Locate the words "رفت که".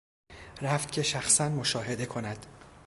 0.61-1.01